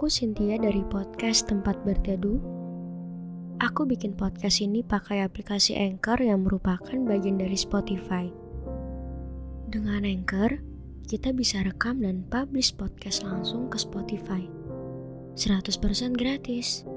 Aku 0.00 0.08
Cynthia 0.08 0.56
dari 0.56 0.80
podcast 0.88 1.44
Tempat 1.44 1.84
Berteduh. 1.84 2.40
Aku 3.60 3.84
bikin 3.84 4.16
podcast 4.16 4.64
ini 4.64 4.80
pakai 4.80 5.20
aplikasi 5.20 5.76
Anchor 5.76 6.16
yang 6.24 6.40
merupakan 6.40 6.96
bagian 7.04 7.36
dari 7.36 7.52
Spotify. 7.52 8.32
Dengan 9.68 10.08
Anchor, 10.08 10.64
kita 11.04 11.36
bisa 11.36 11.60
rekam 11.60 12.00
dan 12.00 12.24
publish 12.32 12.72
podcast 12.72 13.28
langsung 13.28 13.68
ke 13.68 13.76
Spotify. 13.76 14.48
100% 15.36 16.16
gratis. 16.16 16.88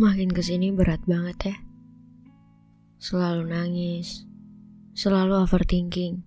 Makin 0.00 0.32
ke 0.32 0.40
sini 0.40 0.72
berat 0.72 1.04
banget 1.04 1.52
ya. 1.52 1.73
Selalu 3.04 3.52
nangis, 3.52 4.24
selalu 4.96 5.44
overthinking, 5.44 6.24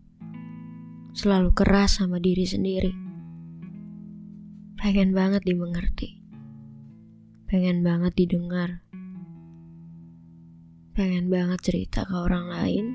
selalu 1.10 1.50
keras 1.58 1.98
sama 1.98 2.22
diri 2.22 2.46
sendiri. 2.46 2.94
Pengen 4.78 5.10
banget 5.10 5.42
dimengerti, 5.42 6.22
pengen 7.50 7.82
banget 7.82 8.14
didengar, 8.14 8.86
pengen 10.94 11.34
banget 11.34 11.66
cerita 11.66 12.06
ke 12.06 12.14
orang 12.14 12.46
lain, 12.46 12.86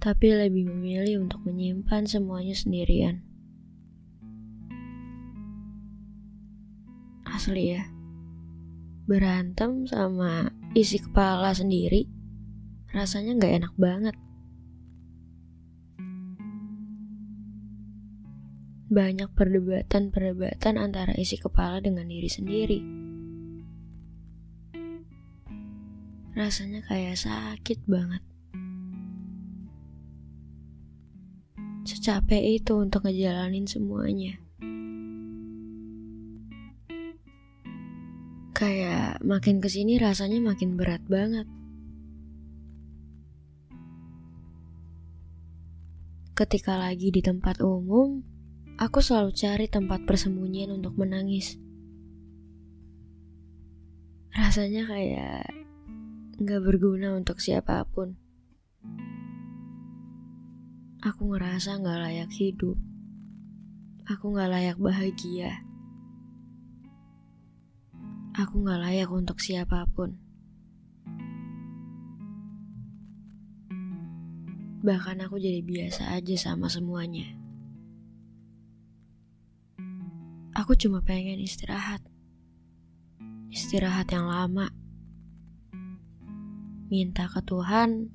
tapi 0.00 0.32
lebih 0.32 0.64
memilih 0.72 1.28
untuk 1.28 1.44
menyimpan 1.44 2.08
semuanya 2.08 2.56
sendirian. 2.56 3.20
Asli 7.28 7.76
ya, 7.76 7.84
berantem 9.04 9.84
sama 9.84 10.56
isi 10.72 11.04
kepala 11.04 11.52
sendiri 11.52 12.15
rasanya 12.96 13.36
nggak 13.36 13.54
enak 13.60 13.74
banget. 13.76 14.16
Banyak 18.88 19.28
perdebatan-perdebatan 19.36 20.80
antara 20.80 21.12
isi 21.20 21.36
kepala 21.36 21.84
dengan 21.84 22.08
diri 22.08 22.30
sendiri. 22.32 22.80
Rasanya 26.32 26.80
kayak 26.88 27.20
sakit 27.20 27.84
banget. 27.84 28.24
Secapek 31.84 32.42
itu 32.62 32.80
untuk 32.80 33.04
ngejalanin 33.04 33.68
semuanya. 33.68 34.40
Kayak 38.56 39.20
makin 39.20 39.60
ke 39.60 39.68
sini 39.68 40.00
rasanya 40.00 40.40
makin 40.40 40.80
berat 40.80 41.04
banget. 41.04 41.44
Ketika 46.36 46.76
lagi 46.76 47.08
di 47.08 47.24
tempat 47.24 47.64
umum, 47.64 48.20
aku 48.76 49.00
selalu 49.00 49.32
cari 49.32 49.72
tempat 49.72 50.04
persembunyian 50.04 50.68
untuk 50.68 50.92
menangis. 51.00 51.56
Rasanya 54.36 54.84
kayak 54.84 55.48
gak 56.36 56.60
berguna 56.60 57.16
untuk 57.16 57.40
siapa 57.40 57.80
pun. 57.88 58.20
Aku 61.00 61.32
ngerasa 61.32 61.80
gak 61.80 62.00
layak 62.04 62.28
hidup. 62.36 62.76
Aku 64.04 64.36
gak 64.36 64.52
layak 64.52 64.76
bahagia. 64.76 65.64
Aku 68.36 68.60
gak 68.60 68.84
layak 68.84 69.08
untuk 69.08 69.40
siapa 69.40 69.88
pun. 69.88 70.20
Bahkan 74.84 75.24
aku 75.24 75.40
jadi 75.40 75.64
biasa 75.64 76.12
aja 76.12 76.36
sama 76.36 76.68
semuanya. 76.68 77.24
Aku 80.56 80.72
cuma 80.72 81.04
pengen 81.04 81.36
istirahat. 81.36 82.00
Istirahat 83.52 84.08
yang 84.08 84.32
lama. 84.32 84.72
Minta 86.88 87.28
ke 87.28 87.44
Tuhan 87.44 88.08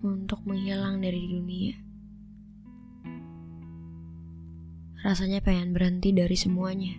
untuk 0.00 0.40
menghilang 0.48 1.04
dari 1.04 1.20
dunia. 1.28 1.76
Rasanya 5.04 5.44
pengen 5.44 5.76
berhenti 5.76 6.16
dari 6.16 6.32
semuanya. 6.32 6.96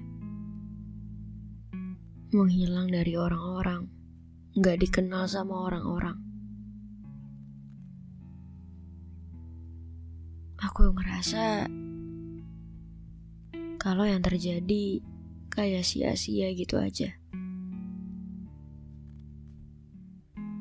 Menghilang 2.30 2.86
dari 2.94 3.18
orang-orang. 3.18 3.90
Gak 4.62 4.78
dikenal 4.78 5.26
sama 5.26 5.58
orang-orang. 5.74 6.29
Aku 10.60 10.92
ngerasa 10.92 11.72
kalau 13.80 14.04
yang 14.04 14.20
terjadi 14.20 15.00
kayak 15.48 15.88
sia-sia 15.88 16.52
gitu 16.52 16.76
aja. 16.76 17.16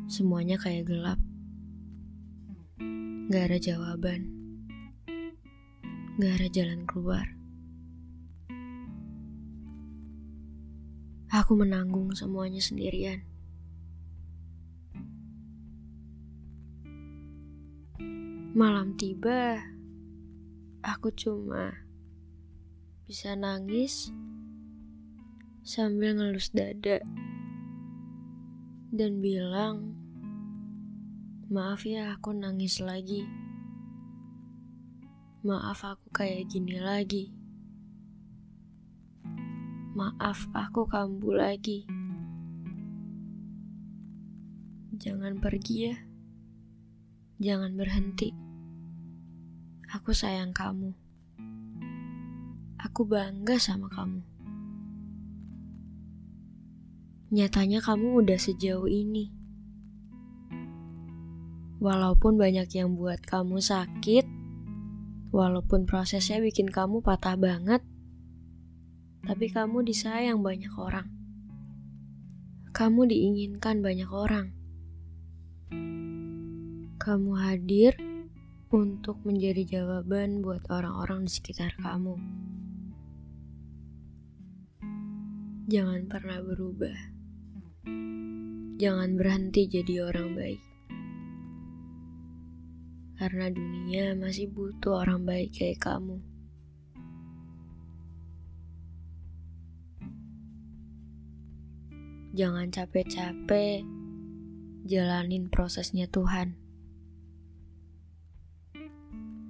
Semuanya 0.06 0.56
kayak 0.56 0.86
gelap. 0.86 1.20
Gak 3.28 3.52
ada 3.52 3.58
jawaban. 3.58 4.30
Gak 6.16 6.32
ada 6.40 6.48
jalan 6.48 6.86
keluar. 6.86 7.26
Aku 11.28 11.58
menanggung 11.58 12.14
semuanya 12.16 12.62
sendirian. 12.62 13.20
Malam 18.56 18.96
tiba, 18.96 19.60
aku 20.88 21.12
cuma 21.12 21.76
bisa 23.04 23.36
nangis 23.36 24.08
sambil 25.60 26.16
ngelus 26.16 26.48
dada 26.48 27.04
dan 28.88 29.20
bilang, 29.20 29.92
"Maaf 31.52 31.84
ya, 31.84 32.16
aku 32.16 32.32
nangis 32.32 32.80
lagi. 32.80 33.28
Maaf, 35.44 35.84
aku 35.84 36.08
kayak 36.08 36.48
gini 36.48 36.80
lagi. 36.80 37.36
Maaf, 39.92 40.48
aku 40.56 40.88
kambuh 40.88 41.36
lagi. 41.36 41.84
Jangan 44.96 45.36
pergi 45.36 45.92
ya, 45.92 45.96
jangan 47.36 47.76
berhenti." 47.76 48.47
Aku 49.88 50.12
sayang 50.12 50.52
kamu. 50.52 50.92
Aku 52.76 53.08
bangga 53.08 53.56
sama 53.56 53.88
kamu. 53.88 54.20
Nyatanya 57.32 57.80
kamu 57.80 58.20
udah 58.20 58.36
sejauh 58.36 58.84
ini. 58.84 59.32
Walaupun 61.80 62.36
banyak 62.36 62.68
yang 62.76 63.00
buat 63.00 63.24
kamu 63.24 63.64
sakit, 63.64 64.28
walaupun 65.32 65.88
prosesnya 65.88 66.36
bikin 66.44 66.68
kamu 66.68 67.00
patah 67.00 67.40
banget, 67.40 67.80
tapi 69.24 69.48
kamu 69.48 69.88
disayang 69.88 70.44
banyak 70.44 70.72
orang. 70.76 71.08
Kamu 72.76 73.08
diinginkan 73.08 73.80
banyak 73.80 74.10
orang. 74.12 74.52
Kamu 77.00 77.32
hadir 77.40 78.07
untuk 78.68 79.16
menjadi 79.24 79.80
jawaban 79.80 80.44
buat 80.44 80.60
orang-orang 80.68 81.24
di 81.24 81.32
sekitar 81.32 81.72
kamu. 81.80 82.20
Jangan 85.72 86.04
pernah 86.04 86.44
berubah. 86.44 86.96
Jangan 88.76 89.16
berhenti 89.16 89.72
jadi 89.72 90.12
orang 90.12 90.36
baik. 90.36 90.62
Karena 93.16 93.48
dunia 93.48 94.12
masih 94.20 94.52
butuh 94.52 95.00
orang 95.00 95.24
baik 95.24 95.48
kayak 95.56 95.80
kamu. 95.80 96.20
Jangan 102.36 102.68
capek-capek 102.68 103.80
jalanin 104.84 105.48
prosesnya 105.48 106.04
Tuhan 106.06 106.67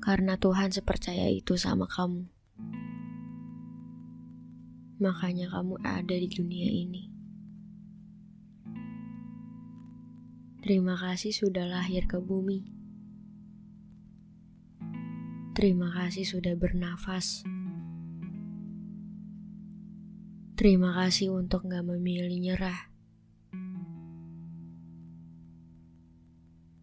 karena 0.08 0.40
Tuhan 0.40 0.72
sepercaya 0.72 1.28
itu 1.28 1.60
sama 1.60 1.84
kamu. 1.84 2.24
Makanya 5.04 5.52
kamu 5.52 5.76
ada 5.84 6.16
di 6.16 6.24
dunia 6.32 6.64
ini. 6.64 7.12
Terima 10.64 10.96
kasih 10.96 11.36
sudah 11.36 11.68
lahir 11.68 12.08
ke 12.08 12.16
bumi. 12.24 12.72
Terima 15.52 15.92
kasih 15.92 16.24
sudah 16.24 16.56
bernafas. 16.56 17.44
Terima 20.56 20.96
kasih 20.96 21.36
untuk 21.36 21.68
gak 21.68 21.84
memilih 21.84 22.40
nyerah. 22.40 22.88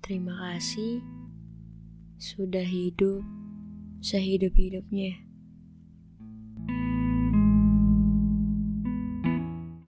Terima 0.06 0.38
kasih 0.38 1.25
sudah 2.16 2.64
hidup 2.64 3.24
sehidup-hidupnya. 4.00 5.35